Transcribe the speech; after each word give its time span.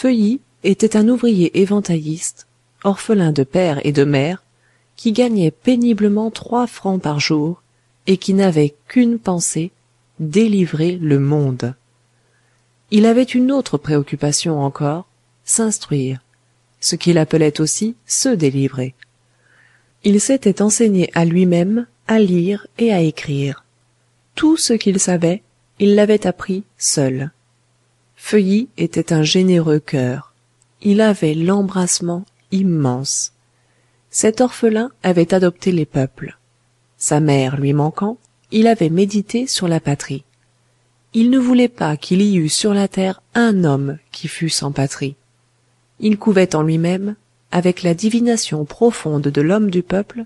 Feuilly 0.00 0.38
était 0.62 0.96
un 0.96 1.08
ouvrier 1.08 1.60
éventailliste, 1.60 2.46
orphelin 2.84 3.32
de 3.32 3.42
père 3.42 3.84
et 3.84 3.90
de 3.90 4.04
mère, 4.04 4.44
qui 4.94 5.10
gagnait 5.10 5.50
péniblement 5.50 6.30
trois 6.30 6.68
francs 6.68 7.02
par 7.02 7.18
jour 7.18 7.64
et 8.06 8.16
qui 8.16 8.32
n'avait 8.32 8.76
qu'une 8.86 9.18
pensée 9.18 9.72
délivrer 10.20 10.92
le 10.98 11.18
monde. 11.18 11.74
Il 12.92 13.06
avait 13.06 13.24
une 13.24 13.50
autre 13.50 13.76
préoccupation 13.76 14.60
encore 14.60 15.08
s'instruire 15.44 16.20
ce 16.78 16.94
qu'il 16.94 17.18
appelait 17.18 17.60
aussi 17.60 17.96
se 18.06 18.28
délivrer. 18.28 18.94
Il 20.04 20.20
s'était 20.20 20.62
enseigné 20.62 21.10
à 21.14 21.24
lui-même 21.24 21.88
à 22.06 22.20
lire 22.20 22.68
et 22.78 22.92
à 22.92 23.00
écrire. 23.00 23.64
Tout 24.36 24.56
ce 24.56 24.74
qu'il 24.74 25.00
savait 25.00 25.42
il 25.80 25.96
l'avait 25.96 26.24
appris 26.24 26.62
seul 26.76 27.32
feuilly 28.18 28.68
était 28.76 29.14
un 29.14 29.22
généreux 29.22 29.78
cœur. 29.78 30.34
Il 30.82 31.00
avait 31.00 31.34
l'embrassement 31.34 32.26
immense. 32.50 33.32
Cet 34.10 34.42
orphelin 34.42 34.90
avait 35.02 35.32
adopté 35.32 35.72
les 35.72 35.86
peuples. 35.86 36.36
Sa 36.98 37.20
mère 37.20 37.56
lui 37.56 37.72
manquant 37.72 38.18
il 38.50 38.66
avait 38.66 38.90
médité 38.90 39.46
sur 39.46 39.68
la 39.68 39.78
patrie. 39.78 40.24
Il 41.14 41.30
ne 41.30 41.38
voulait 41.38 41.68
pas 41.68 41.96
qu'il 41.96 42.22
y 42.22 42.36
eût 42.36 42.48
sur 42.48 42.74
la 42.74 42.88
terre 42.88 43.22
un 43.34 43.64
homme 43.64 43.98
qui 44.10 44.26
fût 44.28 44.48
sans 44.48 44.72
patrie. 44.72 45.16
Il 46.00 46.18
couvait 46.18 46.54
en 46.54 46.62
lui-même 46.62 47.14
avec 47.50 47.82
la 47.82 47.94
divination 47.94 48.64
profonde 48.64 49.28
de 49.28 49.40
l'homme 49.40 49.70
du 49.70 49.82
peuple 49.82 50.24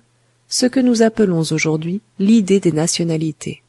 ce 0.49 0.67
que 0.67 0.81
nous 0.81 1.03
appelons 1.03 1.43
aujourd'hui 1.51 2.01
l'idée 2.19 2.61
des 2.61 2.73
nationalités 2.73 3.63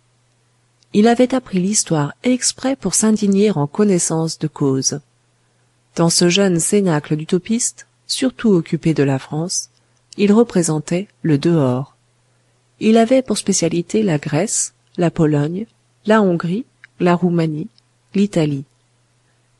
il 0.93 1.07
avait 1.07 1.33
appris 1.33 1.59
l'histoire 1.59 2.13
exprès 2.23 2.75
pour 2.75 2.93
s'indigner 2.93 3.51
en 3.51 3.67
connaissance 3.67 4.37
de 4.37 4.47
cause. 4.47 4.99
Dans 5.95 6.09
ce 6.09 6.29
jeune 6.29 6.59
cénacle 6.59 7.15
d'utopistes 7.15 7.87
surtout 8.07 8.53
occupé 8.53 8.93
de 8.93 9.03
la 9.03 9.19
france 9.19 9.69
il 10.17 10.31
représentait 10.31 11.07
le 11.23 11.37
dehors. 11.39 11.95
Il 12.79 12.97
avait 12.97 13.23
pour 13.23 13.37
spécialité 13.37 14.03
la 14.03 14.17
grèce 14.17 14.73
la 14.97 15.09
pologne 15.09 15.65
la 16.05 16.21
hongrie 16.21 16.65
la 16.99 17.15
roumanie 17.15 17.69
l'italie. 18.13 18.65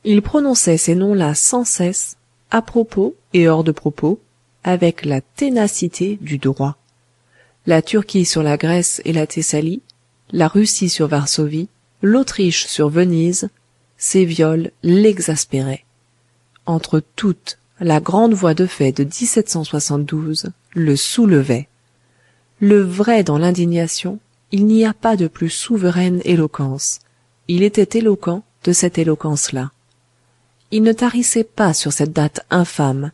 Il 0.03 0.22
prononçait 0.22 0.77
ces 0.77 0.95
noms-là 0.95 1.33
sans 1.33 1.66
cesse 1.66 2.17
à 2.52 2.61
propos 2.61 3.16
et 3.33 3.47
hors 3.47 3.63
de 3.63 3.72
propos 3.72 4.19
avec 4.63 5.05
la 5.05 5.22
ténacité 5.22 6.17
du 6.22 6.38
droit. 6.38 6.77
La 7.66 7.81
turquie 7.81 8.25
sur 8.25 8.44
la 8.44 8.57
grèce 8.57 9.02
et 9.05 9.13
la 9.13 9.25
thessalie 9.25 9.81
la 10.31 10.47
russie 10.47 10.89
sur 10.89 11.07
varsovie 11.07 11.69
l'autriche 12.02 12.67
sur 12.67 12.89
venise 12.89 13.49
ces 13.97 14.25
viols 14.25 14.71
l'exaspéraient. 14.83 15.85
Entre 16.66 17.02
toutes 17.16 17.59
la 17.79 17.99
grande 17.99 18.33
voie 18.33 18.53
de 18.53 18.66
fait 18.66 18.91
de 18.91 19.03
le 20.73 20.95
soulevait. 20.95 21.67
Le 22.59 22.81
vrai 22.81 23.23
dans 23.23 23.38
l'indignation 23.38 24.19
il 24.51 24.66
n'y 24.66 24.85
a 24.85 24.94
pas 24.94 25.16
de 25.16 25.27
plus 25.27 25.49
souveraine 25.49 26.21
éloquence. 26.25 26.99
Il 27.47 27.63
était 27.63 27.97
éloquent 27.97 28.44
de 28.63 28.71
cette 28.71 28.97
éloquence 28.97 29.51
là 29.51 29.71
il 30.73 30.81
ne 30.81 30.91
tarissait 30.91 31.44
pas 31.44 31.71
sur 31.75 31.94
cette 31.94 32.13
date 32.13 32.47
infâme 32.49 33.11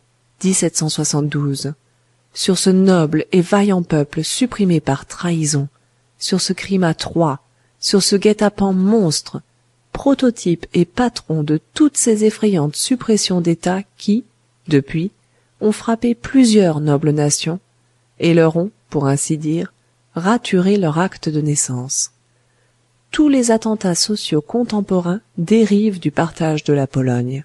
sur 2.32 2.56
ce 2.56 2.70
noble 2.70 3.26
et 3.32 3.42
vaillant 3.42 3.82
peuple 3.82 4.24
supprimé 4.24 4.80
par 4.80 5.04
trahison 5.04 5.68
sur 6.20 6.40
ce 6.40 6.52
crime 6.52 6.84
à 6.84 6.94
trois 6.94 7.40
sur 7.80 8.02
ce 8.02 8.14
guet-apens 8.14 8.74
monstre 8.74 9.40
prototype 9.92 10.66
et 10.74 10.84
patron 10.84 11.42
de 11.42 11.58
toutes 11.74 11.96
ces 11.96 12.24
effrayantes 12.24 12.76
suppressions 12.76 13.40
d'état 13.40 13.80
qui 13.96 14.24
depuis 14.68 15.10
ont 15.60 15.72
frappé 15.72 16.14
plusieurs 16.14 16.80
nobles 16.80 17.10
nations 17.10 17.58
et 18.20 18.34
leur 18.34 18.56
ont 18.56 18.70
pour 18.88 19.06
ainsi 19.06 19.36
dire 19.36 19.72
raturé 20.14 20.76
leur 20.76 20.98
acte 20.98 21.28
de 21.28 21.40
naissance. 21.40 22.12
Tous 23.10 23.28
les 23.28 23.50
attentats 23.50 23.94
sociaux 23.94 24.40
contemporains 24.40 25.20
dérivent 25.38 26.00
du 26.00 26.10
partage 26.10 26.62
de 26.64 26.72
la 26.72 26.86
pologne. 26.86 27.44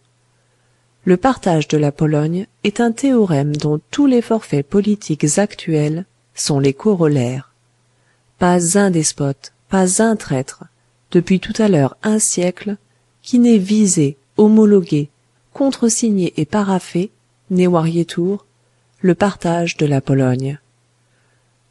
Le 1.06 1.18
partage 1.18 1.68
de 1.68 1.78
la 1.78 1.91
pologne 1.91 2.47
est 2.64 2.80
un 2.80 2.91
théorème 2.91 3.56
dont 3.56 3.80
tous 3.91 4.06
les 4.06 4.22
forfaits 4.22 4.68
politiques 4.68 5.38
actuels 5.38 6.06
sont 6.34 6.59
les 6.59 6.74
corollaires 6.74 7.55
pas 8.38 8.78
un 8.78 8.91
despote 8.91 9.53
pas 9.69 10.01
un 10.01 10.16
traître 10.16 10.63
depuis 11.12 11.40
tout 11.40 11.53
à 11.57 11.68
l'heure 11.68 11.97
un 12.03 12.19
siècle 12.19 12.78
qui 13.22 13.40
n'ait 13.40 13.57
visé 13.57 14.18
homologué 14.38 15.09
contresigné 15.53 16.34
et 16.38 16.46
paraphé 16.46 17.12
né 17.50 17.68
tour 18.06 18.46
le 19.01 19.16
partage 19.16 19.78
de 19.78 19.85
la 19.85 20.01
pologne. 20.01 20.59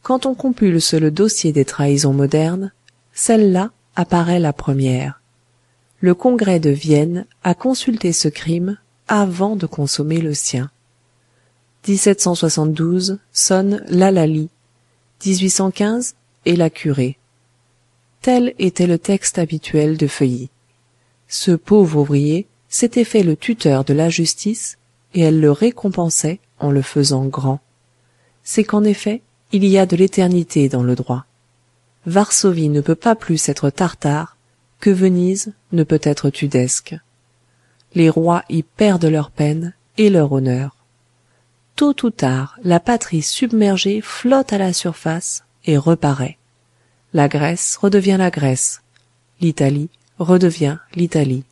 Quand 0.03 0.27
on 0.27 0.35
compulse 0.35 0.95
le 0.95 1.11
dossier 1.11 1.53
des 1.53 1.65
trahisons 1.65 2.13
modernes 2.13 2.73
celle-là 3.13 3.71
apparaît 3.97 4.41
la 4.41 4.53
première. 4.53 5.21
Le 6.01 6.15
congrès 6.15 6.61
de 6.61 6.71
vienne 6.71 7.27
a 7.45 7.55
consulté 7.55 8.13
ce 8.13 8.29
crime 8.29 8.77
avant 9.09 9.57
de 9.57 9.67
consommer 9.67 10.21
le 10.21 10.35
sien. 10.35 10.71
Sonne 13.33 13.83
l'hallali 13.89 14.51
et 16.45 16.57
la 16.57 16.71
curée. 16.71 17.19
Tel 18.21 18.55
était 18.59 18.87
le 18.87 18.99
texte 18.99 19.39
habituel 19.39 19.97
de 19.97 20.07
feuilly. 20.07 20.51
Ce 21.29 21.51
pauvre 21.51 22.01
ouvrier 22.01 22.47
s'était 22.69 23.05
fait 23.05 23.23
le 23.23 23.37
tuteur 23.37 23.85
de 23.85 23.95
la 23.95 24.09
justice 24.09 24.79
et 25.15 25.21
elle 25.21 25.41
le 25.41 25.51
récompensait 25.51 26.41
en 26.59 26.71
le 26.71 26.83
faisant 26.83 27.27
grand. 27.27 27.61
C'est 28.43 28.65
qu'en 28.65 28.85
effet 28.85 29.23
il 29.53 29.65
y 29.65 29.79
a 29.79 29.87
de 29.87 29.95
l'éternité 29.95 30.69
dans 30.69 30.83
le 30.83 30.97
droit. 30.97 31.27
Varsovie 32.07 32.69
ne 32.69 32.81
peut 32.81 32.97
pas 32.97 33.15
plus 33.15 33.49
être 33.49 33.71
tartare 33.71 34.37
que 34.81 34.91
venise 34.91 35.53
ne 35.73 35.85
peut 35.85 36.01
être 36.03 36.29
tudesque. 36.31 36.97
Les 37.95 38.11
rois 38.11 38.43
y 38.49 38.65
perdent 38.65 39.05
leur 39.05 39.31
peine 39.31 39.73
et 39.97 40.11
leur 40.11 40.33
honneur. 40.33 40.77
Tôt 41.77 41.95
ou 42.05 42.11
tard 42.11 42.59
la 42.65 42.81
patrie 42.81 43.23
submergée 43.23 44.01
flotte 44.01 44.53
à 44.53 44.59
la 44.59 44.73
surface 44.73 45.44
et 45.65 45.79
reparaît. 45.79 46.39
La 47.13 47.29
grèce 47.29 47.77
redevient 47.77 48.17
la 48.19 48.31
grèce. 48.31 48.83
L'italie 49.41 49.89
redevient 50.19 50.79
l'italie. 50.95 51.45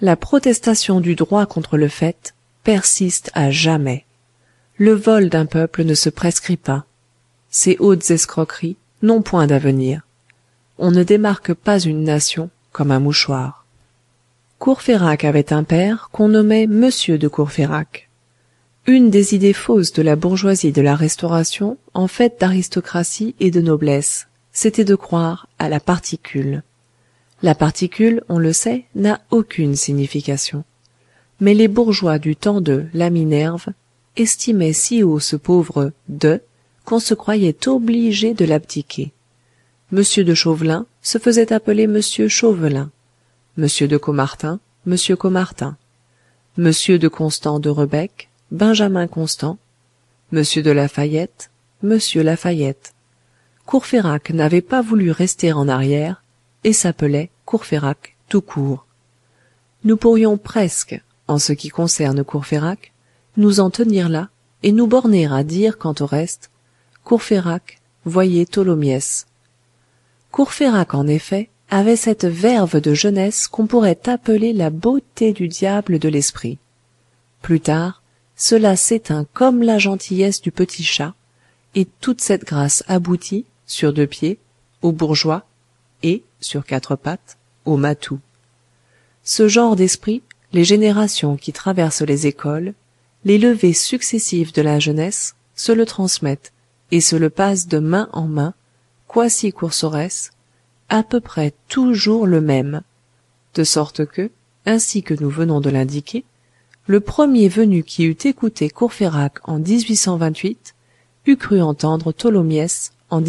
La 0.00 0.16
protestation 0.16 1.00
du 1.00 1.14
droit 1.14 1.46
contre 1.46 1.76
le 1.76 1.88
fait 1.88 2.34
persiste 2.62 3.30
à 3.34 3.50
jamais. 3.50 4.04
Le 4.76 4.92
vol 4.92 5.28
d'un 5.28 5.46
peuple 5.46 5.84
ne 5.84 5.94
se 5.94 6.08
prescrit 6.08 6.56
pas. 6.56 6.84
Ces 7.50 7.76
hautes 7.78 8.10
escroqueries 8.10 8.76
n'ont 9.02 9.22
point 9.22 9.46
d'avenir. 9.46 10.02
On 10.78 10.90
ne 10.90 11.04
démarque 11.04 11.54
pas 11.54 11.78
une 11.78 12.02
nation 12.02 12.50
comme 12.72 12.90
un 12.90 12.98
mouchoir. 12.98 13.64
Courfeyrac 14.58 15.24
avait 15.24 15.52
un 15.52 15.62
père 15.62 16.08
qu'on 16.10 16.28
nommait 16.28 16.66
monsieur 16.66 17.18
de 17.18 17.28
courfeyrac 17.28 18.03
une 18.86 19.08
des 19.08 19.34
idées 19.34 19.54
fausses 19.54 19.92
de 19.92 20.02
la 20.02 20.14
bourgeoisie 20.14 20.72
de 20.72 20.82
la 20.82 20.94
restauration 20.94 21.78
en 21.94 22.06
fait 22.06 22.36
d'aristocratie 22.38 23.34
et 23.40 23.50
de 23.50 23.60
noblesse 23.60 24.28
c'était 24.52 24.84
de 24.84 24.94
croire 24.94 25.48
à 25.58 25.68
la 25.68 25.80
particule. 25.80 26.62
La 27.42 27.54
particule 27.54 28.22
on 28.28 28.38
le 28.38 28.52
sait 28.52 28.84
n'a 28.94 29.20
aucune 29.30 29.74
signification. 29.74 30.64
Mais 31.40 31.54
les 31.54 31.66
bourgeois 31.66 32.18
du 32.18 32.36
temps 32.36 32.60
de 32.60 32.84
la 32.92 33.10
minerve 33.10 33.66
estimaient 34.16 34.72
si 34.74 35.02
haut 35.02 35.18
ce 35.18 35.36
pauvre 35.36 35.92
de 36.08 36.40
qu'on 36.84 37.00
se 37.00 37.14
croyait 37.14 37.66
obligé 37.66 38.34
de 38.34 38.44
l'abdiquer. 38.44 39.12
Monsieur 39.90 40.24
de 40.24 40.34
chauvelin 40.34 40.86
se 41.02 41.18
faisait 41.18 41.52
appeler 41.52 41.86
monsieur 41.86 42.28
chauvelin 42.28 42.90
monsieur 43.56 43.88
de 43.88 43.96
caumartin 43.96 44.60
monsieur 44.84 45.16
caumartin 45.16 45.76
monsieur 46.58 46.98
de 46.98 47.08
constant 47.08 47.60
de 47.60 47.70
rebec 47.70 48.28
benjamin 48.50 49.06
constant 49.06 49.58
monsieur 50.32 50.62
de 50.62 50.70
lafayette 50.70 51.50
monsieur 51.82 52.22
lafayette. 52.22 52.94
Courfeyrac 53.66 54.30
n'avait 54.30 54.62
pas 54.62 54.82
voulu 54.82 55.10
rester 55.10 55.52
en 55.52 55.68
arrière 55.68 56.22
et 56.64 56.72
s'appelait 56.72 57.30
courfeyrac 57.44 58.16
tout 58.28 58.40
court. 58.40 58.86
Nous 59.84 59.96
pourrions 59.96 60.38
presque 60.38 61.00
en 61.28 61.38
ce 61.38 61.52
qui 61.52 61.68
concerne 61.68 62.24
courfeyrac 62.24 62.92
nous 63.36 63.60
en 63.60 63.70
tenir 63.70 64.08
là 64.08 64.28
et 64.62 64.72
nous 64.72 64.86
borner 64.86 65.26
à 65.26 65.44
dire 65.44 65.78
quant 65.78 65.94
au 66.00 66.06
reste. 66.06 66.50
Courfeyrac 67.04 67.80
voyez 68.04 68.46
tholomyès. 68.46 69.26
Courfeyrac 70.30 70.94
en 70.94 71.06
effet 71.06 71.50
avait 71.70 71.96
cette 71.96 72.26
verve 72.26 72.80
de 72.80 72.94
jeunesse 72.94 73.48
qu'on 73.48 73.66
pourrait 73.66 74.00
appeler 74.06 74.52
la 74.52 74.70
beauté 74.70 75.32
du 75.32 75.48
diable 75.48 75.98
de 75.98 76.08
l'esprit. 76.08 76.58
Plus 77.42 77.60
tard 77.60 78.02
cela 78.36 78.76
s'éteint 78.76 79.26
comme 79.32 79.62
la 79.62 79.78
gentillesse 79.78 80.40
du 80.40 80.50
petit 80.50 80.84
chat 80.84 81.14
et 81.74 81.86
toute 82.00 82.20
cette 82.20 82.44
grâce 82.44 82.84
aboutit 82.88 83.44
sur 83.66 83.92
deux 83.92 84.06
pieds 84.06 84.38
au 84.82 84.92
bourgeois 84.92 85.46
et 86.02 86.22
sur 86.40 86.64
quatre 86.64 86.96
pattes 86.96 87.38
au 87.64 87.76
matou. 87.76 88.20
Ce 89.22 89.48
genre 89.48 89.76
d'esprit 89.76 90.22
les 90.52 90.64
générations 90.64 91.36
qui 91.36 91.52
traversent 91.52 92.02
les 92.02 92.28
écoles, 92.28 92.74
les 93.24 93.38
levées 93.38 93.72
successives 93.72 94.52
de 94.52 94.62
la 94.62 94.78
jeunesse, 94.78 95.34
se 95.56 95.72
le 95.72 95.84
transmettent 95.84 96.52
et 96.92 97.00
se 97.00 97.16
le 97.16 97.28
passent 97.28 97.66
de 97.66 97.78
main 97.78 98.08
en 98.12 98.26
main, 98.28 98.54
quasi 99.08 99.52
cursores, 99.52 100.30
à 100.88 101.02
peu 101.02 101.20
près 101.20 101.54
toujours 101.68 102.26
le 102.26 102.40
même, 102.40 102.82
de 103.54 103.64
sorte 103.64 104.06
que, 104.06 104.30
ainsi 104.64 105.02
que 105.02 105.14
nous 105.14 105.30
venons 105.30 105.60
de 105.60 105.70
l'indiquer, 105.70 106.24
le 106.86 107.00
premier 107.00 107.48
venu 107.48 107.82
qui 107.82 108.04
eût 108.04 108.16
écouté 108.24 108.68
Courfeyrac 108.68 109.38
en 109.44 109.58
eût 111.26 111.36
cru 111.36 111.62
entendre 111.62 112.12
Tholomyès 112.12 112.92
en 113.08 113.22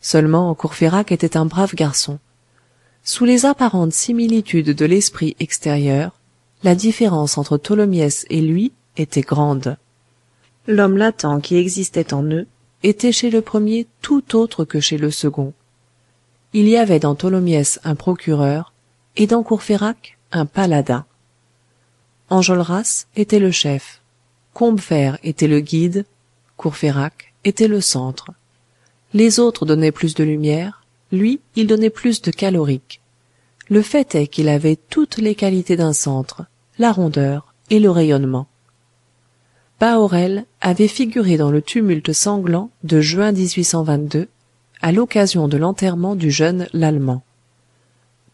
seulement 0.00 0.54
courfeyrac 0.54 1.10
était 1.12 1.38
un 1.38 1.46
brave 1.46 1.74
garçon. 1.74 2.18
Sous 3.02 3.24
les 3.24 3.46
apparentes 3.46 3.94
similitudes 3.94 4.70
de 4.70 4.84
l'esprit 4.84 5.36
extérieur 5.40 6.12
la 6.62 6.74
différence 6.74 7.38
entre 7.38 7.56
tholomyès 7.56 8.26
et 8.30 8.40
lui 8.40 8.72
était 8.96 9.20
grande. 9.22 9.76
L'homme 10.66 10.96
latent 10.96 11.24
qui 11.40 11.56
existait 11.56 12.12
en 12.12 12.24
eux 12.24 12.46
était 12.82 13.12
chez 13.12 13.30
le 13.30 13.40
premier 13.40 13.86
tout 14.02 14.36
autre 14.36 14.64
que 14.64 14.80
chez 14.80 14.98
le 14.98 15.10
second. 15.10 15.52
Il 16.52 16.68
y 16.68 16.76
avait 16.76 17.00
dans 17.00 17.14
tholomyès 17.14 17.80
un 17.84 17.94
procureur 17.94 18.72
et 19.16 19.26
dans 19.26 19.42
courfeyrac 19.42 20.18
un 20.32 20.46
paladin 20.46 21.04
enjolras 22.30 23.06
était 23.16 23.38
le 23.38 23.50
chef. 23.50 24.00
Combeferre 24.52 25.18
était 25.22 25.48
le 25.48 25.60
guide. 25.60 26.04
Courfeyrac 26.56 27.34
était 27.44 27.68
le 27.68 27.80
centre. 27.80 28.30
Les 29.12 29.40
autres 29.40 29.66
donnaient 29.66 29.92
plus 29.92 30.14
de 30.14 30.24
lumière. 30.24 30.84
Lui 31.12 31.40
il 31.56 31.66
donnait 31.66 31.90
plus 31.90 32.22
de 32.22 32.30
calorique. 32.30 33.00
Le 33.68 33.82
fait 33.82 34.14
est 34.14 34.26
qu'il 34.26 34.48
avait 34.48 34.76
toutes 34.76 35.18
les 35.18 35.34
qualités 35.34 35.76
d'un 35.76 35.92
centre 35.92 36.44
la 36.78 36.92
rondeur 36.92 37.54
et 37.70 37.78
le 37.78 37.90
rayonnement. 37.90 38.46
Bahorel 39.80 40.44
avait 40.60 40.88
figuré 40.88 41.36
dans 41.36 41.50
le 41.50 41.62
tumulte 41.62 42.12
sanglant 42.12 42.70
de 42.82 43.00
juin 43.00 43.32
à 44.82 44.92
l'occasion 44.92 45.48
de 45.48 45.56
l'enterrement 45.56 46.16
du 46.16 46.30
jeune 46.30 46.66
lallemand. 46.72 47.22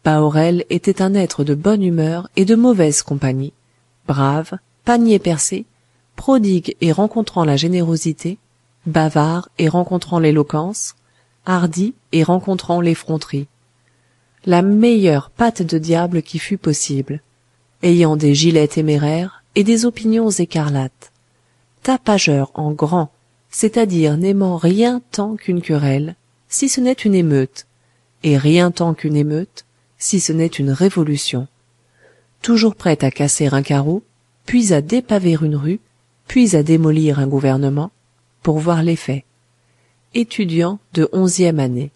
Bahorel 0.04 0.64
était 0.70 1.02
un 1.02 1.14
être 1.14 1.44
de 1.44 1.54
bonne 1.54 1.82
humeur 1.82 2.28
et 2.36 2.44
de 2.44 2.54
mauvaise 2.54 3.02
compagnie 3.02 3.52
brave 4.06 4.58
panier 4.84 5.18
percé 5.18 5.66
prodigue 6.16 6.76
et 6.80 6.92
rencontrant 6.92 7.44
la 7.44 7.56
générosité 7.56 8.38
bavard 8.86 9.48
et 9.58 9.68
rencontrant 9.68 10.18
l'éloquence 10.18 10.94
hardi 11.46 11.94
et 12.12 12.22
rencontrant 12.22 12.80
l'effronterie. 12.80 13.46
La 14.46 14.62
meilleure 14.62 15.30
patte 15.30 15.62
de 15.62 15.78
diable 15.78 16.22
qui 16.22 16.38
fût 16.38 16.58
possible 16.58 17.22
ayant 17.82 18.16
des 18.16 18.34
gilets 18.34 18.68
téméraires 18.68 19.42
et 19.54 19.64
des 19.64 19.84
opinions 19.84 20.30
écarlates. 20.30 21.12
Tapageur 21.82 22.50
en 22.54 22.72
grand 22.72 23.10
c'est-à-dire 23.50 24.16
n'aimant 24.16 24.56
rien 24.56 25.02
tant 25.10 25.36
qu'une 25.36 25.60
querelle 25.60 26.14
si 26.48 26.68
ce 26.68 26.80
n'est 26.80 26.92
une 26.92 27.14
émeute 27.14 27.66
et 28.22 28.38
rien 28.38 28.70
tant 28.70 28.94
qu'une 28.94 29.16
émeute 29.16 29.64
si 29.98 30.20
ce 30.20 30.32
n'est 30.32 30.46
une 30.46 30.70
révolution 30.70 31.48
toujours 32.42 32.74
prêt 32.74 33.04
à 33.04 33.10
casser 33.10 33.46
un 33.46 33.62
carreau 33.62 34.02
puis 34.46 34.72
à 34.72 34.80
dépaver 34.80 35.36
une 35.40 35.56
rue 35.56 35.80
puis 36.26 36.56
à 36.56 36.62
démolir 36.62 37.18
un 37.18 37.26
gouvernement 37.26 37.90
pour 38.42 38.58
voir 38.58 38.82
l'effet 38.82 39.24
étudiant 40.14 40.80
de 40.92 41.08
onzième 41.12 41.60
année. 41.60 41.92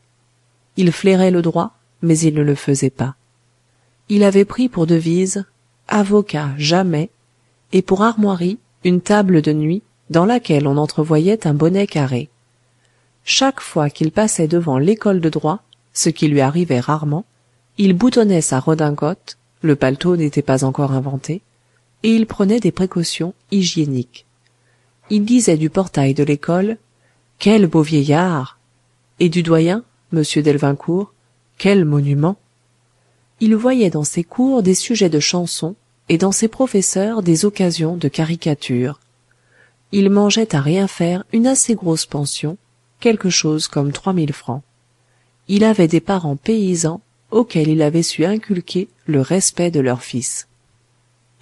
Il 0.77 0.93
flairait 0.93 1.31
le 1.31 1.43
droit 1.43 1.73
mais 2.03 2.19
il 2.19 2.35
ne 2.35 2.43
le 2.43 2.55
faisait 2.55 2.91
pas. 2.91 3.15
Il 4.09 4.23
avait 4.23 4.45
pris 4.45 4.69
pour 4.69 4.87
devise 4.87 5.45
avocat 5.89 6.51
jamais 6.59 7.11
et 7.73 7.83
pour 7.83 8.03
armoirie 8.03 8.59
une 8.85 9.01
table 9.01 9.43
de 9.43 9.53
nuit 9.53 9.83
dans 10.11 10.27
laquelle 10.27 10.67
on 10.67 10.77
entrevoyait 10.77 11.47
un 11.47 11.55
bonnet 11.55 11.87
carré. 11.87 12.29
Chaque 13.25 13.61
fois 13.61 13.89
qu'il 13.89 14.13
passait 14.13 14.49
devant 14.49 14.79
l'école 14.79 15.21
de 15.21 15.31
droit 15.31 15.61
ce 15.95 16.11
qui 16.11 16.29
lui 16.29 16.41
arrivait 16.41 16.81
rarement 16.81 17.25
il 17.79 17.95
boutonnait 17.95 18.41
sa 18.41 18.61
redingote 18.61 19.39
le 19.65 19.77
paletot 19.77 20.17
n'était 20.17 20.43
pas 20.43 20.63
encore 20.63 20.93
inventé 20.93 21.41
et 22.03 22.15
il 22.15 22.27
prenait 22.27 22.61
des 22.61 22.71
précautions 22.71 23.33
hygiéniques. 23.51 24.27
Il 25.09 25.25
disait 25.25 25.57
du 25.57 25.71
portail 25.71 26.13
de 26.13 26.23
l'école 26.23 26.77
quel 27.39 27.67
beau 27.67 27.83
vieillard! 27.83 28.59
Et 29.21 29.29
du 29.29 29.43
doyen 29.43 29.83
m. 30.13 30.23
Delvincourt 30.23 31.15
quel 31.57 31.87
monument! 31.87 32.37
Il 33.41 33.57
voyait 33.57 33.91
dans 33.91 34.05
ses 34.05 34.23
cours 34.23 34.63
des 34.63 34.75
sujets 34.75 35.09
de 35.09 35.21
chansons 35.21 35.77
et 36.11 36.19
dans 36.19 36.33
ses 36.33 36.49
professeurs 36.49 37.23
des 37.23 37.47
occasions 37.47 37.97
de 37.97 38.09
caricature. 38.09 39.01
Il 39.93 40.11
mangeait 40.11 40.55
à 40.55 40.61
rien 40.61 40.87
faire 40.89 41.25
une 41.33 41.47
assez 41.47 41.75
grosse 41.75 42.05
pension 42.05 42.59
quelque 43.01 43.31
chose 43.31 43.67
comme 43.67 43.93
trois 43.93 44.13
mille 44.13 44.35
francs. 44.35 44.63
Il 45.49 45.65
avait 45.65 45.89
des 45.89 46.01
parents 46.01 46.37
paysans 46.37 47.01
auxquels 47.35 47.69
il 47.69 47.83
avait 47.83 48.05
su 48.05 48.25
inculquer 48.25 48.89
le 49.07 49.21
respect 49.21 49.73
de 49.73 49.81
leur 49.81 50.03
fils. 50.03 50.47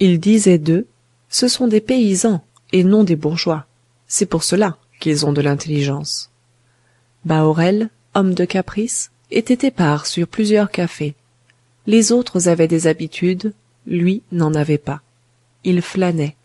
Il 0.00 0.18
disait 0.18 0.58
d'eux 0.58 0.86
ce 1.28 1.48
sont 1.48 1.68
des 1.68 1.82
paysans 1.82 2.42
et 2.72 2.82
non 2.82 3.04
des 3.04 3.16
bourgeois. 3.16 3.66
C'est 4.06 4.26
pour 4.26 4.42
cela 4.42 4.78
qu'ils 5.00 5.26
ont 5.26 5.32
de 5.32 5.42
l'intelligence 5.42 6.30
bahorel 7.24 7.90
homme 8.14 8.34
de 8.34 8.44
caprice 8.44 9.10
était 9.30 9.66
épars 9.66 10.06
sur 10.06 10.26
plusieurs 10.26 10.70
cafés. 10.70 11.14
Les 11.86 12.10
autres 12.10 12.48
avaient 12.48 12.68
des 12.68 12.86
habitudes 12.86 13.52
lui 13.86 14.22
n'en 14.32 14.54
avait 14.54 14.78
pas. 14.78 15.02
Il 15.64 15.82
flânait. 15.82 16.36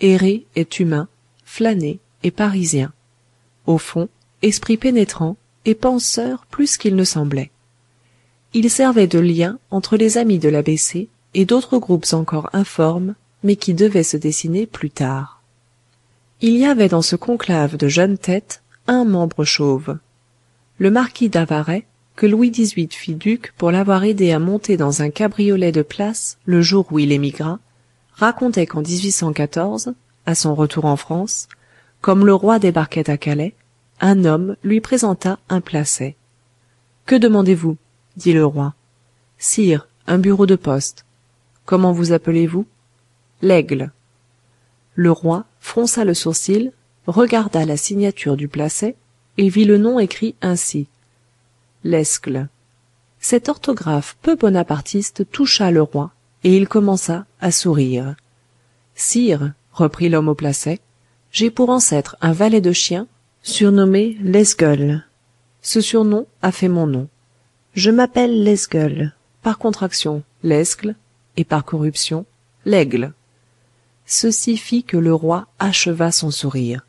Errer 0.00 0.46
est 0.54 0.78
humain 0.78 1.08
flâner 1.44 1.98
est 2.22 2.30
parisien. 2.30 2.92
Au 3.66 3.78
fond 3.78 4.08
esprit 4.42 4.76
pénétrant 4.76 5.36
et 5.64 5.74
penseur 5.74 6.46
plus 6.46 6.76
qu'il 6.76 6.94
ne 6.94 7.04
semblait 7.04 7.50
il 8.54 8.70
servait 8.70 9.06
de 9.06 9.18
lien 9.18 9.58
entre 9.70 9.96
les 9.96 10.18
amis 10.18 10.38
de 10.38 10.48
l'a 10.48 10.62
et 11.34 11.44
d'autres 11.44 11.78
groupes 11.78 12.06
encore 12.12 12.50
informes 12.52 13.14
mais 13.42 13.56
qui 13.56 13.74
devaient 13.74 14.02
se 14.02 14.16
dessiner 14.16 14.66
plus 14.66 14.90
tard. 14.90 15.42
Il 16.40 16.56
y 16.56 16.66
avait 16.66 16.88
dans 16.88 17.02
ce 17.02 17.16
conclave 17.16 17.76
de 17.76 17.88
jeunes 17.88 18.18
têtes 18.18 18.62
un 18.86 19.04
membre 19.04 19.44
chauve. 19.44 19.98
Le 20.78 20.90
marquis 20.90 21.28
d'avaray 21.28 21.84
que 22.16 22.26
louis 22.26 22.50
xviii 22.50 22.88
fit 22.90 23.14
duc 23.14 23.52
pour 23.56 23.70
l'avoir 23.70 24.04
aidé 24.04 24.32
à 24.32 24.38
monter 24.38 24.76
dans 24.76 25.02
un 25.02 25.10
cabriolet 25.10 25.72
de 25.72 25.82
place 25.82 26.38
le 26.46 26.62
jour 26.62 26.86
où 26.90 26.98
il 26.98 27.12
émigra 27.12 27.60
racontait 28.14 28.66
qu'en 28.66 28.82
à 30.26 30.34
son 30.34 30.54
retour 30.54 30.84
en 30.84 30.96
france 30.96 31.48
comme 32.00 32.26
le 32.26 32.34
roi 32.34 32.58
débarquait 32.58 33.10
à 33.10 33.16
calais 33.16 33.54
un 34.00 34.24
homme 34.24 34.56
lui 34.62 34.80
présenta 34.80 35.38
un 35.48 35.60
placet. 35.60 36.16
Que 37.06 37.16
demandez-vous? 37.16 37.76
Dit 38.18 38.34
le 38.34 38.44
roi. 38.44 38.74
Sire 39.38 39.88
un 40.06 40.18
bureau 40.18 40.44
de 40.44 40.56
poste. 40.56 41.06
Comment 41.64 41.92
vous 41.92 42.12
appelez-vous? 42.12 42.66
L'aigle. 43.40 43.92
Le 44.94 45.12
roi 45.12 45.44
fronça 45.60 46.04
le 46.04 46.14
sourcil 46.14 46.72
regarda 47.06 47.64
la 47.64 47.76
signature 47.76 48.36
du 48.36 48.48
placet 48.48 48.96
et 49.38 49.48
vit 49.48 49.64
le 49.64 49.78
nom 49.78 49.98
écrit 50.00 50.34
ainsi. 50.42 50.88
Lesgle. 51.84 52.48
Cette 53.20 53.48
orthographe 53.48 54.16
peu 54.20 54.34
bonapartiste 54.34 55.30
toucha 55.30 55.70
le 55.70 55.82
roi 55.82 56.10
et 56.42 56.56
il 56.56 56.68
commença 56.68 57.24
à 57.40 57.50
sourire. 57.50 58.16
Sire 58.94 59.52
reprit 59.72 60.08
l'homme 60.08 60.28
au 60.28 60.34
placet 60.34 60.80
j'ai 61.30 61.50
pour 61.50 61.70
ancêtre 61.70 62.16
un 62.20 62.32
valet 62.32 62.60
de 62.60 62.72
chien 62.72 63.06
surnommé 63.42 64.16
lesgueule 64.20 65.04
ce 65.60 65.80
surnom 65.80 66.26
a 66.42 66.52
fait 66.52 66.68
mon 66.68 66.86
nom 66.86 67.08
je 67.78 67.92
m'appelle 67.92 68.42
lesgueule. 68.42 69.12
Par 69.40 69.56
contraction 69.56 70.24
lesgle 70.42 70.96
et 71.36 71.44
par 71.44 71.64
corruption 71.64 72.26
l'aigle. 72.64 73.12
Ceci 74.04 74.56
fit 74.56 74.82
que 74.82 74.96
le 74.96 75.14
roi 75.14 75.46
acheva 75.60 76.10
son 76.10 76.32
sourire. 76.32 76.84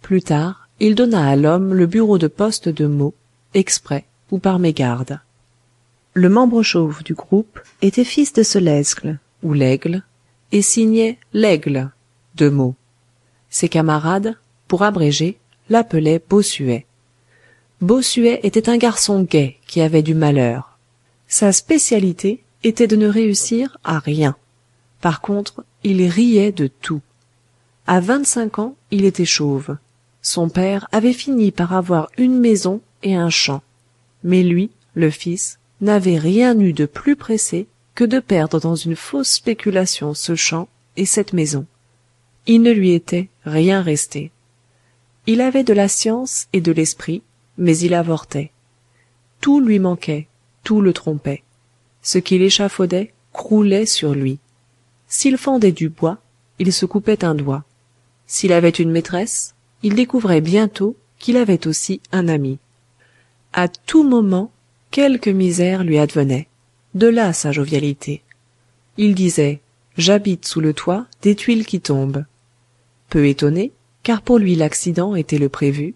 Plus 0.00 0.22
tard 0.22 0.68
il 0.80 0.94
donna 0.94 1.28
à 1.28 1.36
l'homme 1.36 1.74
le 1.74 1.86
bureau 1.86 2.16
de 2.16 2.26
poste 2.26 2.70
de 2.70 2.86
meaux 2.86 3.12
exprès 3.52 4.06
ou 4.30 4.38
par 4.38 4.58
mégarde. 4.58 5.20
Le 6.14 6.30
membre 6.30 6.62
chauve 6.62 7.02
du 7.02 7.12
groupe 7.12 7.60
était 7.82 8.02
fils 8.02 8.32
de 8.32 8.42
ce 8.42 8.58
lesgle 8.58 9.18
ou 9.42 9.52
l'aigle 9.52 10.02
et 10.52 10.62
signait 10.62 11.18
l'aigle 11.34 11.90
de 12.36 12.48
meaux. 12.48 12.74
Ses 13.50 13.68
camarades 13.68 14.36
pour 14.68 14.84
abréger 14.84 15.38
l'appelaient 15.68 16.22
bossuet 16.30 16.86
bossuet 17.80 18.40
était 18.42 18.68
un 18.68 18.76
garçon 18.76 19.22
gai 19.22 19.58
qui 19.66 19.80
avait 19.80 20.02
du 20.02 20.14
malheur. 20.14 20.78
Sa 21.28 21.52
spécialité 21.52 22.42
était 22.62 22.86
de 22.86 22.96
ne 22.96 23.08
réussir 23.08 23.78
à 23.84 23.98
rien. 23.98 24.36
Par 25.00 25.20
contre 25.20 25.64
il 25.82 26.06
riait 26.06 26.52
de 26.52 26.66
tout. 26.66 27.02
À 27.86 28.00
vingt-cinq 28.00 28.58
ans 28.58 28.76
il 28.90 29.04
était 29.04 29.24
chauve. 29.24 29.76
Son 30.22 30.48
père 30.48 30.88
avait 30.92 31.12
fini 31.12 31.50
par 31.50 31.74
avoir 31.74 32.08
une 32.16 32.38
maison 32.38 32.80
et 33.02 33.14
un 33.14 33.30
champ. 33.30 33.62
Mais 34.22 34.42
lui 34.42 34.70
le 34.94 35.10
fils 35.10 35.58
n'avait 35.80 36.18
rien 36.18 36.58
eu 36.58 36.72
de 36.72 36.86
plus 36.86 37.16
pressé 37.16 37.66
que 37.94 38.04
de 38.04 38.18
perdre 38.18 38.60
dans 38.60 38.76
une 38.76 38.96
fausse 38.96 39.30
spéculation 39.30 40.14
ce 40.14 40.34
champ 40.34 40.68
et 40.96 41.06
cette 41.06 41.32
maison. 41.32 41.66
Il 42.46 42.62
ne 42.62 42.72
lui 42.72 42.92
était 42.92 43.28
rien 43.44 43.82
resté. 43.82 44.30
Il 45.26 45.40
avait 45.40 45.64
de 45.64 45.72
la 45.72 45.88
science 45.88 46.48
et 46.52 46.60
de 46.60 46.72
l'esprit, 46.72 47.22
mais 47.58 47.76
il 47.78 47.94
avortait. 47.94 48.50
Tout 49.40 49.60
lui 49.60 49.78
manquait, 49.78 50.26
tout 50.62 50.80
le 50.80 50.92
trompait. 50.92 51.42
Ce 52.02 52.18
qu'il 52.18 52.42
échafaudait 52.42 53.12
croulait 53.32 53.86
sur 53.86 54.14
lui. 54.14 54.38
S'il 55.08 55.36
fendait 55.36 55.72
du 55.72 55.88
bois, 55.88 56.18
il 56.58 56.72
se 56.72 56.86
coupait 56.86 57.24
un 57.24 57.34
doigt. 57.34 57.64
S'il 58.26 58.52
avait 58.52 58.70
une 58.70 58.90
maîtresse, 58.90 59.54
il 59.82 59.94
découvrait 59.94 60.40
bientôt 60.40 60.96
qu'il 61.18 61.36
avait 61.36 61.66
aussi 61.66 62.00
un 62.12 62.28
ami. 62.28 62.58
À 63.52 63.68
tout 63.68 64.02
moment, 64.02 64.50
quelque 64.90 65.30
misère 65.30 65.84
lui 65.84 65.98
advenait. 65.98 66.48
De 66.94 67.06
là 67.06 67.32
sa 67.32 67.52
jovialité. 67.52 68.22
Il 68.96 69.14
disait 69.14 69.60
J'habite 69.96 70.46
sous 70.46 70.60
le 70.60 70.72
toit 70.72 71.06
des 71.22 71.34
tuiles 71.34 71.66
qui 71.66 71.80
tombent. 71.80 72.24
Peu 73.08 73.26
étonné, 73.26 73.72
car 74.02 74.22
pour 74.22 74.38
lui 74.38 74.54
l'accident 74.54 75.14
était 75.14 75.38
le 75.38 75.48
prévu, 75.48 75.94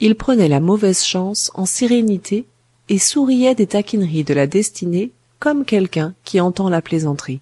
il 0.00 0.14
prenait 0.14 0.48
la 0.48 0.60
mauvaise 0.60 1.02
chance 1.02 1.50
en 1.54 1.66
sérénité 1.66 2.46
et 2.88 2.98
souriait 2.98 3.54
des 3.54 3.66
taquineries 3.66 4.24
de 4.24 4.34
la 4.34 4.46
destinée 4.46 5.12
comme 5.38 5.64
quelqu'un 5.64 6.14
qui 6.24 6.40
entend 6.40 6.68
la 6.68 6.82
plaisanterie. 6.82 7.40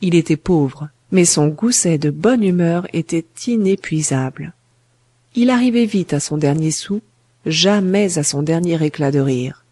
Il 0.00 0.14
était 0.14 0.36
pauvre, 0.36 0.88
mais 1.10 1.24
son 1.24 1.48
gousset 1.48 1.98
de 1.98 2.10
bonne 2.10 2.42
humeur 2.42 2.86
était 2.92 3.26
inépuisable. 3.46 4.52
Il 5.34 5.50
arrivait 5.50 5.86
vite 5.86 6.12
à 6.12 6.20
son 6.20 6.36
dernier 6.36 6.70
sou, 6.70 7.00
jamais 7.44 8.18
à 8.18 8.22
son 8.22 8.42
dernier 8.42 8.82
éclat 8.84 9.10
de 9.10 9.20
rire. 9.20 9.64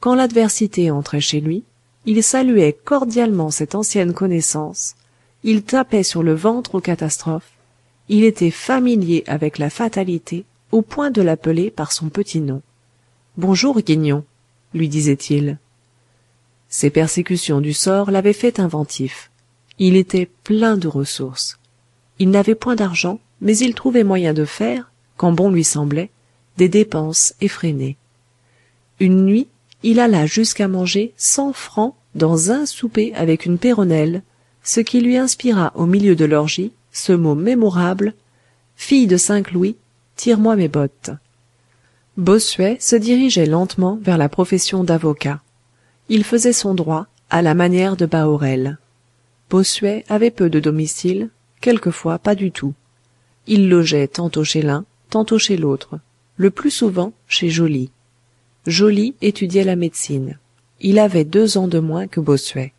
Quand 0.00 0.14
l'adversité 0.14 0.90
entrait 0.90 1.20
chez 1.20 1.40
lui, 1.40 1.64
il 2.04 2.22
saluait 2.22 2.76
cordialement 2.84 3.50
cette 3.50 3.74
ancienne 3.74 4.12
connaissance, 4.12 4.94
il 5.42 5.62
tapait 5.62 6.02
sur 6.02 6.22
le 6.22 6.34
ventre 6.34 6.76
aux 6.76 6.80
catastrophes, 6.80 7.52
il 8.08 8.24
était 8.24 8.50
familier 8.50 9.24
avec 9.26 9.58
la 9.58 9.70
fatalité 9.70 10.44
au 10.76 10.82
point 10.82 11.10
de 11.10 11.22
l'appeler 11.22 11.70
par 11.70 11.90
son 11.90 12.10
petit 12.10 12.38
nom. 12.38 12.60
Bonjour, 13.38 13.80
Guignon, 13.80 14.24
lui 14.74 14.90
disait-il. 14.90 15.56
Ses 16.68 16.90
persécutions 16.90 17.62
du 17.62 17.72
sort 17.72 18.10
l'avaient 18.10 18.34
fait 18.34 18.60
inventif. 18.60 19.30
Il 19.78 19.96
était 19.96 20.28
plein 20.44 20.76
de 20.76 20.86
ressources. 20.86 21.58
Il 22.18 22.28
n'avait 22.28 22.54
point 22.54 22.76
d'argent, 22.76 23.20
mais 23.40 23.56
il 23.56 23.74
trouvait 23.74 24.04
moyen 24.04 24.34
de 24.34 24.44
faire, 24.44 24.90
quand 25.16 25.32
bon 25.32 25.50
lui 25.50 25.64
semblait, 25.64 26.10
des 26.58 26.68
dépenses 26.68 27.32
effrénées. 27.40 27.96
Une 29.00 29.24
nuit, 29.24 29.48
il 29.82 29.98
alla 29.98 30.26
jusqu'à 30.26 30.68
manger 30.68 31.14
cent 31.16 31.54
francs 31.54 31.94
dans 32.14 32.50
un 32.50 32.66
souper 32.66 33.14
avec 33.14 33.46
une 33.46 33.56
péronnelle, 33.56 34.22
ce 34.62 34.80
qui 34.80 35.00
lui 35.00 35.16
inspira 35.16 35.72
au 35.74 35.86
milieu 35.86 36.16
de 36.16 36.26
l'orgie 36.26 36.72
ce 36.92 37.14
mot 37.14 37.34
mémorable 37.34 38.12
Fille 38.76 39.06
de 39.06 39.16
cinq 39.16 39.52
louis, 39.52 39.76
tire-moi 40.16 40.56
mes 40.56 40.68
bottes. 40.68 41.10
Bossuet 42.16 42.78
se 42.80 42.96
dirigeait 42.96 43.46
lentement 43.46 43.98
vers 44.02 44.18
la 44.18 44.28
profession 44.28 44.82
d'avocat. 44.82 45.42
Il 46.08 46.24
faisait 46.24 46.54
son 46.54 46.74
droit 46.74 47.06
à 47.28 47.42
la 47.42 47.54
manière 47.54 47.96
de 47.96 48.06
Bahorel. 48.06 48.78
Bossuet 49.50 50.04
avait 50.08 50.30
peu 50.30 50.48
de 50.48 50.58
domicile, 50.58 51.30
quelquefois 51.60 52.18
pas 52.18 52.34
du 52.34 52.50
tout. 52.50 52.74
Il 53.46 53.68
logeait 53.68 54.08
tantôt 54.08 54.44
chez 54.44 54.62
l'un, 54.62 54.84
tantôt 55.10 55.38
chez 55.38 55.56
l'autre, 55.56 56.00
le 56.36 56.50
plus 56.50 56.70
souvent 56.70 57.12
chez 57.28 57.50
Joly. 57.50 57.90
Joly 58.66 59.14
étudiait 59.20 59.64
la 59.64 59.76
médecine. 59.76 60.38
Il 60.80 60.98
avait 60.98 61.24
deux 61.24 61.58
ans 61.58 61.68
de 61.68 61.78
moins 61.78 62.06
que 62.06 62.20
Bossuet. 62.20 62.72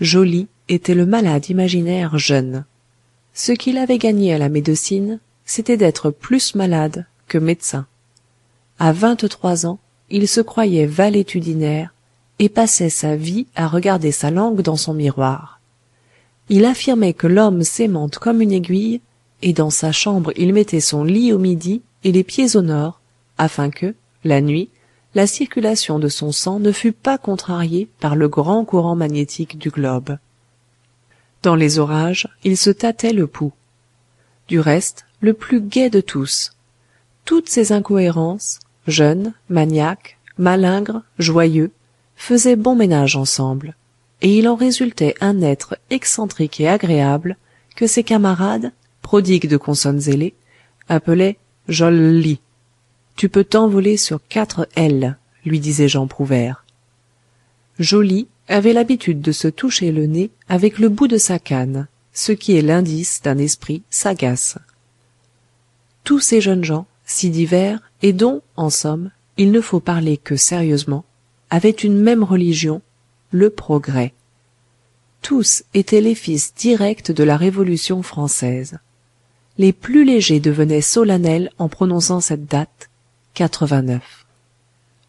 Joly 0.00 0.48
était 0.68 0.94
le 0.94 1.06
malade 1.06 1.48
imaginaire 1.48 2.18
jeune. 2.18 2.64
Ce 3.34 3.52
qu'il 3.52 3.78
avait 3.78 3.98
gagné 3.98 4.34
à 4.34 4.38
la 4.38 4.48
médecine, 4.48 5.20
c'était 5.44 5.76
d'être 5.76 6.10
plus 6.10 6.54
malade 6.54 7.06
que 7.28 7.38
médecin. 7.38 7.86
À 8.78 8.92
vingt-trois 8.92 9.66
ans, 9.66 9.78
il 10.10 10.28
se 10.28 10.40
croyait 10.40 10.86
valétudinaire 10.86 11.92
et 12.38 12.48
passait 12.48 12.90
sa 12.90 13.16
vie 13.16 13.46
à 13.54 13.68
regarder 13.68 14.12
sa 14.12 14.30
langue 14.30 14.62
dans 14.62 14.76
son 14.76 14.94
miroir. 14.94 15.60
Il 16.48 16.64
affirmait 16.64 17.14
que 17.14 17.26
l'homme 17.26 17.62
s'aimante 17.62 18.18
comme 18.18 18.42
une 18.42 18.52
aiguille, 18.52 19.00
et 19.42 19.52
dans 19.52 19.70
sa 19.70 19.92
chambre 19.92 20.32
il 20.36 20.52
mettait 20.52 20.80
son 20.80 21.04
lit 21.04 21.32
au 21.32 21.38
midi 21.38 21.82
et 22.04 22.12
les 22.12 22.24
pieds 22.24 22.56
au 22.56 22.62
nord, 22.62 23.00
afin 23.38 23.70
que, 23.70 23.94
la 24.24 24.40
nuit, 24.40 24.68
la 25.14 25.26
circulation 25.26 25.98
de 25.98 26.08
son 26.08 26.32
sang 26.32 26.58
ne 26.58 26.72
fût 26.72 26.92
pas 26.92 27.18
contrariée 27.18 27.88
par 28.00 28.16
le 28.16 28.28
grand 28.28 28.64
courant 28.64 28.96
magnétique 28.96 29.58
du 29.58 29.70
globe. 29.70 30.16
Dans 31.42 31.54
les 31.54 31.78
orages, 31.78 32.28
il 32.44 32.56
se 32.56 32.70
tâtait 32.70 33.12
le 33.12 33.26
pouls. 33.26 33.52
Du 34.48 34.60
reste, 34.60 35.06
le 35.22 35.32
plus 35.32 35.60
gai 35.60 35.88
de 35.88 36.00
tous. 36.00 36.52
Toutes 37.24 37.48
ces 37.48 37.70
incohérences, 37.70 38.58
jeune, 38.88 39.32
maniaque, 39.48 40.18
malingre, 40.36 41.02
joyeux, 41.18 41.70
faisaient 42.16 42.56
bon 42.56 42.74
ménage 42.74 43.14
ensemble, 43.14 43.76
et 44.20 44.36
il 44.36 44.48
en 44.48 44.56
résultait 44.56 45.14
un 45.20 45.40
être 45.40 45.78
excentrique 45.90 46.60
et 46.60 46.68
agréable 46.68 47.36
que 47.76 47.86
ses 47.86 48.02
camarades, 48.02 48.72
prodigues 49.00 49.48
de 49.48 49.56
consonnes 49.56 50.08
ailées, 50.08 50.34
appelaient 50.88 51.38
Jolly. 51.68 52.40
Tu 53.14 53.28
peux 53.28 53.44
t'envoler 53.44 53.96
sur 53.96 54.20
quatre 54.28 54.68
L, 54.74 55.16
lui 55.44 55.60
disait 55.60 55.88
Jean 55.88 56.08
Prouvaire. 56.08 56.64
Joly 57.78 58.26
avait 58.48 58.72
l'habitude 58.72 59.20
de 59.20 59.32
se 59.32 59.46
toucher 59.46 59.92
le 59.92 60.06
nez 60.06 60.30
avec 60.48 60.80
le 60.80 60.88
bout 60.88 61.06
de 61.06 61.16
sa 61.16 61.38
canne, 61.38 61.86
ce 62.12 62.32
qui 62.32 62.56
est 62.56 62.62
l'indice 62.62 63.22
d'un 63.22 63.38
esprit 63.38 63.82
sagace. 63.88 64.58
Tous 66.04 66.20
ces 66.20 66.40
jeunes 66.40 66.64
gens, 66.64 66.86
si 67.04 67.30
divers, 67.30 67.80
et 68.02 68.12
dont, 68.12 68.42
en 68.56 68.70
somme, 68.70 69.10
il 69.36 69.52
ne 69.52 69.60
faut 69.60 69.80
parler 69.80 70.16
que 70.16 70.36
sérieusement, 70.36 71.04
avaient 71.50 71.70
une 71.70 71.98
même 71.98 72.24
religion, 72.24 72.82
le 73.30 73.50
progrès. 73.50 74.12
Tous 75.22 75.62
étaient 75.74 76.00
les 76.00 76.14
fils 76.14 76.54
directs 76.54 77.12
de 77.12 77.24
la 77.24 77.36
Révolution 77.36 78.02
française. 78.02 78.78
Les 79.58 79.72
plus 79.72 80.04
légers 80.04 80.40
devenaient 80.40 80.80
solennels 80.80 81.50
en 81.58 81.68
prononçant 81.68 82.20
cette 82.20 82.46
date, 82.46 82.90
89. 83.34 84.26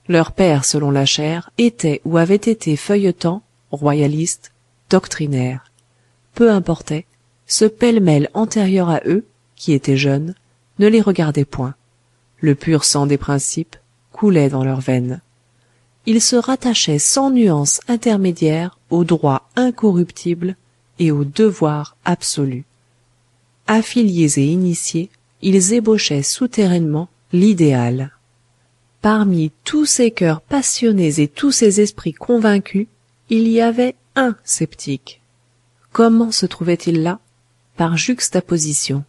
Leur 0.08 0.34
père, 0.34 0.66
selon 0.66 0.92
la 0.92 1.06
chair, 1.06 1.50
était 1.58 2.02
ou 2.06 2.18
avait 2.18 2.36
été 2.36 2.76
feuilletant, 2.76 3.42
royaliste, 3.72 4.52
doctrinaire. 4.90 5.72
Peu 6.36 6.52
importait, 6.52 7.06
ce 7.48 7.66
pêle-mêle 7.66 8.30
antérieur 8.34 8.90
à 8.90 9.02
eux, 9.06 9.26
qui 9.56 9.74
étaient 9.74 9.98
jeunes, 9.98 10.36
ne 10.80 10.88
les 10.88 11.02
regardait 11.02 11.46
point. 11.46 11.76
Le 12.40 12.56
pur 12.56 12.84
sang 12.84 13.06
des 13.06 13.18
principes 13.18 13.78
coulait 14.12 14.50
dans 14.50 14.64
leurs 14.64 14.82
veines 14.82 15.22
ils 16.06 16.22
se 16.22 16.36
rattachaient 16.36 17.00
sans 17.00 17.32
nuance 17.32 17.80
intermédiaire 17.88 18.78
au 18.90 19.04
droit 19.04 19.50
incorruptible 19.56 20.56
et 21.00 21.12
au 21.12 21.24
devoir 21.24 21.96
absolu. 22.04 22.66
Affiliés 23.68 24.40
et 24.40 24.46
initiés, 24.46 25.10
ils 25.42 25.74
ébauchaient 25.74 26.24
souterrainement 26.24 27.10
l'idéal. 27.32 28.12
Parmi 29.02 29.52
tous 29.64 29.86
ces 29.86 30.12
cœurs 30.12 30.42
passionnés 30.42 31.20
et 31.20 31.28
tous 31.28 31.52
ces 31.52 31.82
esprits 31.82 32.14
convaincus, 32.14 32.88
il 33.30 33.48
y 33.48 33.62
avait 33.62 33.96
un 34.16 34.36
sceptique. 34.44 35.22
Comment 35.92 36.32
se 36.32 36.46
trouvait-il 36.46 37.02
là? 37.04 37.20
Par 37.76 37.98
juxtaposition. 37.98 39.04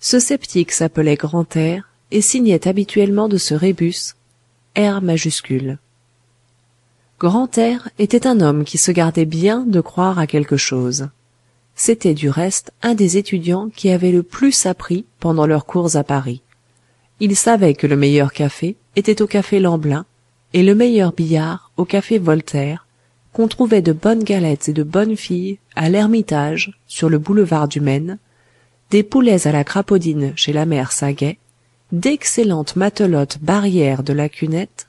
Ce 0.00 0.18
sceptique 0.18 0.72
s'appelait 0.72 1.16
Grantaire 1.16 1.90
et 2.10 2.22
signait 2.22 2.66
habituellement 2.66 3.28
de 3.28 3.36
ce 3.36 3.52
rébus 3.52 4.14
R 4.76 5.02
majuscule. 5.02 5.78
Grantaire 7.18 7.90
était 7.98 8.26
un 8.26 8.40
homme 8.40 8.64
qui 8.64 8.78
se 8.78 8.92
gardait 8.92 9.26
bien 9.26 9.60
de 9.60 9.82
croire 9.82 10.18
à 10.18 10.26
quelque 10.26 10.56
chose. 10.56 11.10
C'était 11.74 12.14
du 12.14 12.30
reste 12.30 12.72
un 12.80 12.94
des 12.94 13.18
étudiants 13.18 13.68
qui 13.68 13.90
avaient 13.90 14.10
le 14.10 14.22
plus 14.22 14.64
appris 14.64 15.04
pendant 15.18 15.46
leurs 15.46 15.66
cours 15.66 15.96
à 15.96 16.02
Paris. 16.02 16.40
Il 17.20 17.36
savait 17.36 17.74
que 17.74 17.86
le 17.86 17.96
meilleur 17.96 18.32
café 18.32 18.76
était 18.96 19.20
au 19.20 19.26
café 19.26 19.60
Lamblin 19.60 20.06
et 20.54 20.62
le 20.62 20.74
meilleur 20.74 21.12
billard 21.12 21.72
au 21.76 21.84
café 21.84 22.16
Voltaire, 22.16 22.86
qu'on 23.34 23.48
trouvait 23.48 23.82
de 23.82 23.92
bonnes 23.92 24.24
galettes 24.24 24.70
et 24.70 24.72
de 24.72 24.82
bonnes 24.82 25.16
filles 25.16 25.58
à 25.76 25.90
l'Ermitage 25.90 26.72
sur 26.86 27.10
le 27.10 27.18
boulevard 27.18 27.68
du 27.68 27.80
Maine, 27.80 28.18
des 28.90 29.02
poulets 29.02 29.46
à 29.46 29.52
la 29.52 29.64
crapaudine 29.64 30.32
chez 30.36 30.52
la 30.52 30.66
mère 30.66 30.92
Saguet, 30.92 31.38
d'excellentes 31.92 32.76
matelotes 32.76 33.38
barrières 33.40 34.02
de 34.02 34.12
la 34.12 34.28
cunette 34.28 34.88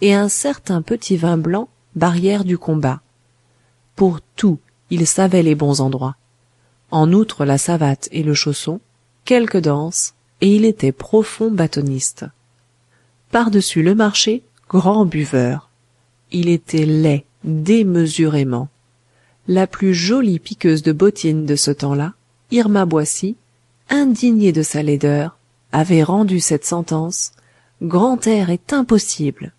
et 0.00 0.14
un 0.14 0.28
certain 0.28 0.82
petit 0.82 1.16
vin 1.16 1.36
blanc 1.36 1.68
barrière 1.94 2.44
du 2.44 2.58
combat. 2.58 3.00
Pour 3.94 4.20
tout, 4.36 4.58
il 4.90 5.06
savait 5.06 5.42
les 5.42 5.54
bons 5.54 5.80
endroits. 5.80 6.16
En 6.90 7.12
outre 7.12 7.44
la 7.44 7.58
savate 7.58 8.08
et 8.12 8.22
le 8.22 8.34
chausson, 8.34 8.80
quelques 9.24 9.60
danses, 9.60 10.14
et 10.40 10.54
il 10.56 10.64
était 10.64 10.92
profond 10.92 11.50
bâtonniste. 11.50 12.26
Par-dessus 13.30 13.82
le 13.82 13.94
marché, 13.94 14.42
grand 14.68 15.06
buveur. 15.06 15.70
Il 16.32 16.48
était 16.48 16.86
laid, 16.86 17.24
démesurément 17.44 18.68
la 19.48 19.66
plus 19.66 19.92
jolie 19.92 20.38
piqueuse 20.38 20.82
de 20.82 20.92
bottines 20.92 21.46
de 21.46 21.56
ce 21.56 21.70
temps-là 21.70 22.14
irma 22.52 22.84
boissy 22.84 23.36
indignée 23.92 24.52
de 24.52 24.62
sa 24.62 24.82
laideur 24.82 25.38
avait 25.70 26.02
rendu 26.02 26.40
cette 26.40 26.64
sentence 26.64 27.32
grantaire 27.82 28.50
est 28.50 28.72
impossible. 28.72 29.52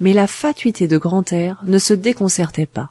Mais 0.00 0.12
la 0.12 0.26
fatuité 0.26 0.86
de 0.86 0.98
grantaire 0.98 1.62
ne 1.64 1.78
se 1.78 1.94
déconcertait 1.94 2.66
pas. 2.66 2.90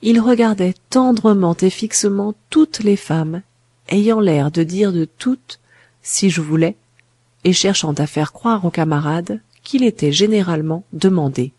Il 0.00 0.20
regardait 0.20 0.74
tendrement 0.90 1.56
et 1.60 1.70
fixement 1.70 2.34
toutes 2.48 2.80
les 2.80 2.96
femmes 2.96 3.42
ayant 3.88 4.20
l'air 4.20 4.50
de 4.50 4.62
dire 4.62 4.92
de 4.92 5.04
toutes 5.04 5.58
si 6.02 6.30
je 6.30 6.40
voulais 6.40 6.76
et 7.44 7.52
cherchant 7.52 7.92
à 7.94 8.06
faire 8.06 8.32
croire 8.32 8.64
aux 8.64 8.70
camarades 8.70 9.40
qu'il 9.64 9.82
était 9.82 10.12
généralement 10.12 10.84
demandé. 10.92 11.52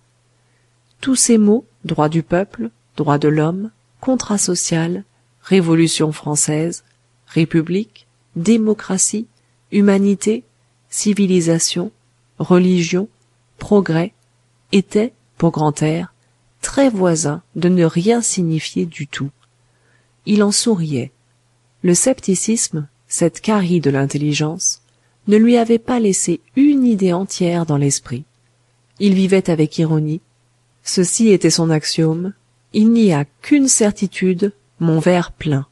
Tous 1.02 1.16
ces 1.16 1.38
mots 1.38 1.66
droit 1.84 2.10
du 2.10 2.24
peuple 2.24 2.70
droit 2.96 3.18
de 3.18 3.28
l'homme 3.28 3.72
contrat 4.00 4.38
social 4.38 5.04
révolution 5.42 6.12
française 6.12 6.84
république 7.28 8.08
démocratie 8.36 9.28
humanité 9.72 10.44
civilisation 10.90 11.92
religion 12.40 13.08
progrès 13.58 14.14
étaient 14.72 15.14
pour 15.38 15.52
grantaire 15.52 16.14
très 16.62 16.90
voisins 16.90 17.42
de 17.56 17.70
ne 17.70 17.86
rien 17.86 18.22
signifier 18.22 18.86
du 18.86 19.08
tout. 19.08 19.30
Il 20.26 20.44
en 20.44 20.52
souriait. 20.52 21.12
Le 21.82 21.94
scepticisme 21.94 22.88
cette 23.08 23.42
carie 23.42 23.82
de 23.82 23.90
l'intelligence 23.90 24.82
ne 25.28 25.38
lui 25.38 25.58
avait 25.58 25.80
pas 25.80 26.00
laissé 26.00 26.42
une 26.56 26.86
idée 26.86 27.14
entière 27.14 27.66
dans 27.66 27.78
l'esprit. 27.78 28.24
Il 29.00 29.14
vivait 29.14 29.50
avec 29.50 29.78
ironie. 29.78 30.22
Ceci 30.84 31.30
était 31.30 31.50
son 31.50 31.70
axiome. 31.70 32.34
Il 32.74 32.92
n'y 32.92 33.14
a 33.14 33.26
qu'une 33.42 33.68
certitude 33.68 34.54
mon 34.80 35.00
verre 35.00 35.32
plein 35.32 35.66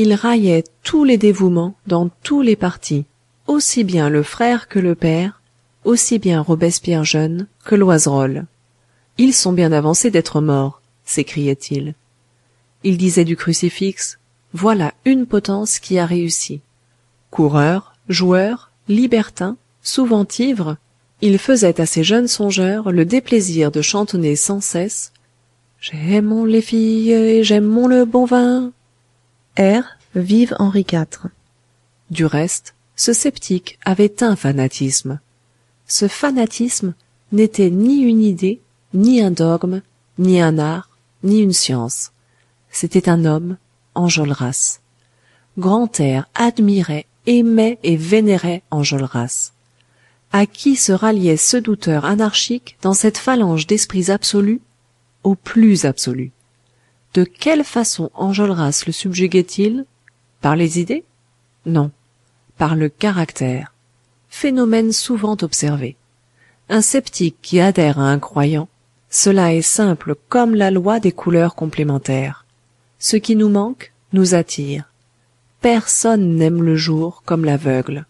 il 0.00 0.14
raillait 0.14 0.62
tous 0.84 1.02
les 1.02 1.18
dévouements 1.18 1.74
dans 1.88 2.08
tous 2.22 2.40
les 2.40 2.54
partis 2.54 3.04
aussi 3.48 3.82
bien 3.82 4.08
le 4.08 4.22
frère 4.22 4.68
que 4.68 4.78
le 4.78 4.94
père 4.94 5.42
aussi 5.82 6.20
bien 6.20 6.40
robespierre 6.40 7.02
jeune 7.02 7.48
que 7.64 7.74
loizerolles 7.74 8.46
ils 9.18 9.34
sont 9.34 9.52
bien 9.52 9.72
avancés 9.72 10.12
d'être 10.12 10.40
morts 10.40 10.80
s'écriait-il. 11.04 11.94
Il 12.84 12.96
disait 12.96 13.24
du 13.24 13.34
crucifix 13.34 14.18
voilà 14.54 14.94
une 15.04 15.26
potence 15.26 15.80
qui 15.80 15.98
a 15.98 16.06
réussi. 16.06 16.60
Coureur 17.32 17.96
joueur 18.08 18.70
libertin 18.86 19.56
souvent 19.82 20.28
ivre 20.38 20.76
il 21.22 21.40
faisait 21.40 21.80
à 21.80 21.86
ces 21.86 22.04
jeunes 22.04 22.28
songeurs 22.28 22.92
le 22.92 23.04
déplaisir 23.04 23.72
de 23.72 23.82
chantonner 23.82 24.36
sans 24.36 24.60
cesse 24.60 25.12
j'aime 25.80 26.46
les 26.46 26.62
filles 26.62 27.10
et 27.10 27.42
j'aime 27.42 27.88
le 27.88 28.04
bon 28.04 28.26
vin 28.26 28.70
Vive 30.14 30.54
Henri 30.60 30.86
IV. 30.90 31.30
Du 32.10 32.24
reste, 32.26 32.74
ce 32.94 33.12
sceptique 33.12 33.78
avait 33.84 34.22
un 34.22 34.36
fanatisme. 34.36 35.18
Ce 35.88 36.06
fanatisme 36.06 36.94
n'était 37.32 37.70
ni 37.70 38.02
une 38.02 38.22
idée, 38.22 38.60
ni 38.94 39.20
un 39.20 39.32
dogme, 39.32 39.82
ni 40.16 40.40
un 40.40 40.58
art, 40.58 40.90
ni 41.24 41.40
une 41.40 41.52
science. 41.52 42.12
C'était 42.70 43.08
un 43.08 43.24
homme, 43.24 43.56
Enjolras. 43.96 44.78
Grantaire 45.58 46.28
admirait, 46.36 47.06
aimait 47.26 47.80
et 47.82 47.96
vénérait 47.96 48.62
Enjolras. 48.70 49.50
À 50.30 50.46
qui 50.46 50.76
se 50.76 50.92
ralliait 50.92 51.36
ce 51.36 51.56
douteur 51.56 52.04
anarchique 52.04 52.78
dans 52.80 52.94
cette 52.94 53.18
phalange 53.18 53.66
d'esprits 53.66 54.12
absolus? 54.12 54.60
Au 55.24 55.34
plus 55.34 55.84
absolu. 55.84 56.30
De 57.14 57.24
quelle 57.24 57.64
façon 57.64 58.10
Enjolras 58.14 58.84
le 58.86 58.92
subjuguait 58.92 59.40
il 59.40 59.86
Par 60.40 60.56
les 60.56 60.78
idées? 60.78 61.04
Non. 61.66 61.90
Par 62.56 62.74
le 62.76 62.88
caractère. 62.88 63.74
Phénomène 64.28 64.92
souvent 64.92 65.36
observé. 65.42 65.96
Un 66.68 66.82
sceptique 66.82 67.36
qui 67.40 67.60
adhère 67.60 67.98
à 67.98 68.10
un 68.10 68.18
croyant, 68.18 68.68
cela 69.10 69.54
est 69.54 69.62
simple 69.62 70.14
comme 70.28 70.54
la 70.54 70.70
loi 70.70 71.00
des 71.00 71.12
couleurs 71.12 71.54
complémentaires. 71.54 72.44
Ce 72.98 73.16
qui 73.16 73.36
nous 73.36 73.48
manque 73.48 73.92
nous 74.12 74.34
attire. 74.34 74.92
Personne 75.60 76.36
n'aime 76.36 76.62
le 76.62 76.76
jour 76.76 77.22
comme 77.24 77.44
l'aveugle. 77.44 78.06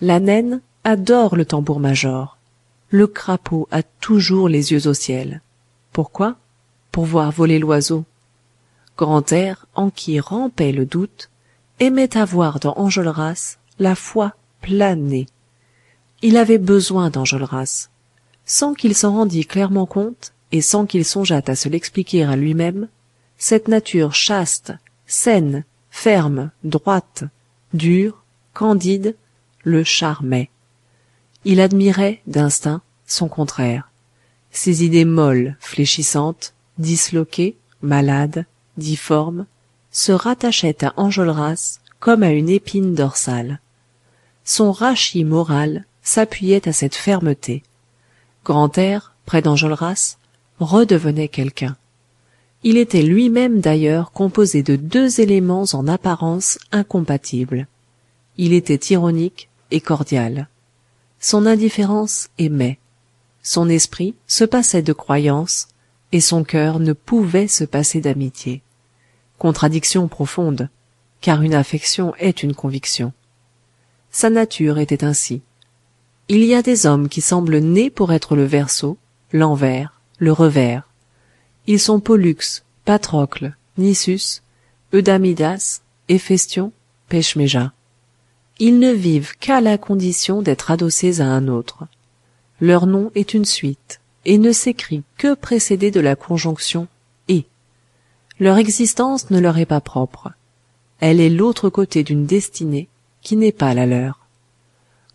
La 0.00 0.18
naine 0.18 0.60
adore 0.84 1.36
le 1.36 1.44
tambour-major. 1.44 2.38
Le 2.88 3.06
crapaud 3.06 3.68
a 3.70 3.82
toujours 3.82 4.48
les 4.48 4.72
yeux 4.72 4.88
au 4.88 4.94
ciel. 4.94 5.42
Pourquoi? 5.92 6.36
Pour 6.90 7.04
voir 7.04 7.30
voler 7.30 7.58
l'oiseau. 7.58 8.04
En 9.02 9.90
qui 9.90 10.20
rampait 10.20 10.72
le 10.72 10.84
doute, 10.84 11.30
aimait 11.78 12.16
avoir 12.16 12.60
dans 12.60 12.74
Enjolras 12.76 13.56
la 13.78 13.94
foi 13.94 14.34
planée. 14.60 15.26
Il 16.22 16.36
avait 16.36 16.58
besoin 16.58 17.08
d'Enjolras. 17.08 17.88
Sans 18.44 18.74
qu'il 18.74 18.94
s'en 18.94 19.12
rendît 19.12 19.46
clairement 19.46 19.86
compte, 19.86 20.32
et 20.52 20.60
sans 20.60 20.84
qu'il 20.84 21.04
songeât 21.04 21.48
à 21.48 21.54
se 21.54 21.68
l'expliquer 21.68 22.24
à 22.24 22.36
lui-même, 22.36 22.88
cette 23.38 23.68
nature 23.68 24.14
chaste, 24.14 24.72
saine, 25.06 25.64
ferme, 25.90 26.50
droite, 26.64 27.24
dure, 27.72 28.22
candide, 28.52 29.16
le 29.64 29.82
charmait. 29.82 30.50
Il 31.44 31.60
admirait, 31.60 32.20
d'instinct, 32.26 32.82
son 33.06 33.28
contraire. 33.28 33.90
Ses 34.50 34.84
idées 34.84 35.04
molles, 35.06 35.56
fléchissantes, 35.60 36.52
disloquées, 36.78 37.56
malades, 37.80 38.44
difformes, 38.76 39.46
se 39.90 40.12
rattachaient 40.12 40.84
à 40.84 40.92
Enjolras 40.96 41.80
comme 41.98 42.22
à 42.22 42.30
une 42.30 42.48
épine 42.48 42.94
dorsale. 42.94 43.60
Son 44.44 44.72
rachis 44.72 45.24
moral 45.24 45.84
s'appuyait 46.02 46.68
à 46.68 46.72
cette 46.72 46.94
fermeté. 46.94 47.62
Grantaire, 48.44 49.14
près 49.26 49.42
d'Enjolras, 49.42 50.16
redevenait 50.58 51.28
quelqu'un. 51.28 51.76
Il 52.62 52.76
était 52.76 53.02
lui-même 53.02 53.60
d'ailleurs 53.60 54.12
composé 54.12 54.62
de 54.62 54.76
deux 54.76 55.20
éléments 55.20 55.64
en 55.72 55.88
apparence 55.88 56.58
incompatibles. 56.72 57.66
Il 58.36 58.52
était 58.52 58.92
ironique 58.92 59.48
et 59.70 59.80
cordial. 59.80 60.48
Son 61.20 61.46
indifférence 61.46 62.28
aimait. 62.38 62.78
Son 63.42 63.68
esprit 63.68 64.14
se 64.26 64.44
passait 64.44 64.82
de 64.82 64.92
croyance, 64.92 65.68
et 66.12 66.20
son 66.20 66.44
cœur 66.44 66.80
ne 66.80 66.92
pouvait 66.92 67.48
se 67.48 67.64
passer 67.64 68.00
d'amitié. 68.00 68.62
Contradiction 69.38 70.08
profonde, 70.08 70.68
car 71.20 71.42
une 71.42 71.54
affection 71.54 72.14
est 72.16 72.42
une 72.42 72.54
conviction. 72.54 73.12
Sa 74.10 74.30
nature 74.30 74.78
était 74.78 75.04
ainsi. 75.04 75.42
Il 76.28 76.44
y 76.44 76.54
a 76.54 76.62
des 76.62 76.86
hommes 76.86 77.08
qui 77.08 77.20
semblent 77.20 77.58
nés 77.58 77.90
pour 77.90 78.12
être 78.12 78.36
le 78.36 78.44
verso, 78.44 78.98
l'envers, 79.32 80.00
le 80.18 80.32
revers. 80.32 80.88
Ils 81.66 81.80
sont 81.80 82.00
Pollux, 82.00 82.62
Patrocle, 82.84 83.54
Nisus, 83.78 84.42
Eudamidas, 84.92 85.82
Héphaestion, 86.08 86.72
Pechméja. 87.08 87.72
Ils 88.58 88.78
ne 88.78 88.92
vivent 88.92 89.36
qu'à 89.38 89.60
la 89.60 89.78
condition 89.78 90.42
d'être 90.42 90.70
adossés 90.70 91.20
à 91.20 91.26
un 91.26 91.48
autre. 91.48 91.84
Leur 92.60 92.86
nom 92.86 93.10
est 93.14 93.32
une 93.32 93.44
suite, 93.44 93.99
et 94.24 94.38
ne 94.38 94.52
s'écrit 94.52 95.02
que 95.16 95.34
précédé 95.34 95.90
de 95.90 96.00
la 96.00 96.16
conjonction 96.16 96.88
et. 97.28 97.46
Leur 98.38 98.58
existence 98.58 99.30
ne 99.30 99.38
leur 99.38 99.58
est 99.58 99.66
pas 99.66 99.80
propre. 99.80 100.30
Elle 101.00 101.20
est 101.20 101.30
l'autre 101.30 101.70
côté 101.70 102.02
d'une 102.04 102.26
destinée 102.26 102.88
qui 103.22 103.36
n'est 103.36 103.52
pas 103.52 103.74
la 103.74 103.86
leur. 103.86 104.26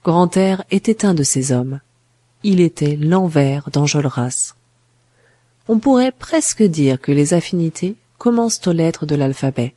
Grantaire 0.03 0.63
était 0.71 1.05
un 1.05 1.13
de 1.13 1.23
ces 1.23 1.51
hommes. 1.51 1.79
Il 2.43 2.59
était 2.61 2.95
l'envers 2.95 3.69
d'Enjolras 3.71 4.55
on 5.67 5.79
pourrait 5.79 6.11
presque 6.11 6.63
dire 6.63 7.01
que 7.01 7.11
les 7.11 7.33
affinités 7.33 7.95
commencent 8.17 8.65
aux 8.67 8.71
lettres 8.71 9.05
de 9.05 9.15
l'alphabet 9.15 9.73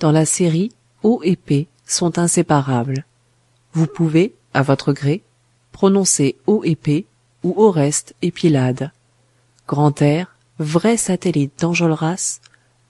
dans 0.00 0.12
la 0.12 0.26
série 0.26 0.72
o 1.02 1.20
et 1.22 1.36
p 1.36 1.68
sont 1.86 2.18
inséparables 2.18 3.04
vous 3.72 3.86
pouvez 3.86 4.34
à 4.52 4.62
votre 4.62 4.92
gré 4.92 5.22
prononcer 5.72 6.36
o 6.46 6.62
et 6.64 6.76
p 6.76 7.06
oreste 7.56 8.14
et 8.22 8.30
pylade 8.30 8.90
grantaire 9.66 10.36
vrai 10.58 10.96
satellite 10.96 11.60
d'enjolras 11.60 12.40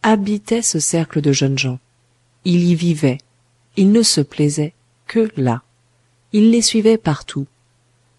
habitait 0.03 0.63
ce 0.63 0.79
cercle 0.79 1.21
de 1.21 1.33
jeunes 1.33 1.59
gens. 1.59 1.79
Il 2.45 2.63
y 2.63 2.75
vivait. 2.75 3.19
Il 3.77 3.93
ne 3.93 4.03
se 4.03 4.21
plaisait 4.21 4.75
que 5.07 5.31
là. 5.37 5.63
Il 6.33 6.51
les 6.51 6.63
suivait 6.63 6.99
partout. 6.99 7.47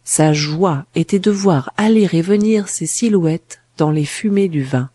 Sa 0.03 0.33
joie 0.33 0.85
était 0.95 1.19
de 1.19 1.31
voir 1.31 1.71
aller 1.77 2.07
et 2.11 2.21
venir 2.21 2.67
ces 2.67 2.85
silhouettes 2.85 3.61
dans 3.77 3.91
les 3.91 4.05
fumées 4.05 4.49
du 4.49 4.63
vin. 4.63 4.89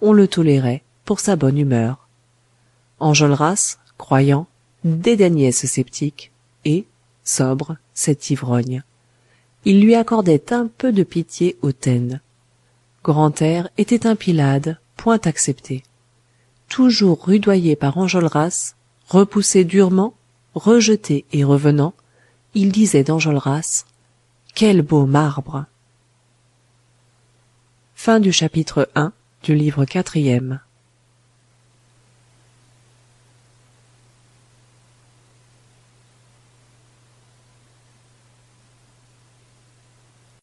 On 0.00 0.12
le 0.12 0.28
tolérait 0.28 0.82
pour 1.04 1.20
sa 1.20 1.36
bonne 1.36 1.58
humeur. 1.58 2.08
Enjolras 2.98 3.78
croyant 3.98 4.46
dédaignait 4.84 5.52
ce 5.52 5.66
sceptique 5.66 6.32
et 6.64 6.86
sobre 7.24 7.76
cet 7.94 8.30
ivrogne 8.30 8.82
il 9.66 9.82
lui 9.82 9.94
accordait 9.96 10.52
un 10.52 10.68
peu 10.78 10.92
de 10.92 11.02
pitié 11.02 11.58
hautaine 11.60 12.20
grantaire 13.02 13.68
était 13.78 14.06
un 14.06 14.16
pylade 14.16 14.78
point 14.96 15.20
accepté. 15.24 15.84
Toujours 16.68 17.24
rudoyé 17.24 17.76
par 17.76 17.98
enjolras 17.98 18.74
repoussé 19.08 19.64
durement 19.64 20.14
rejeté 20.54 21.24
et 21.32 21.44
revenant 21.44 21.94
il 22.54 22.72
disait 22.72 23.04
d'enjolras 23.04 23.84
quel 24.54 24.82
beau 24.82 25.04
marbre! 25.04 25.66
Chapitre 28.32 28.88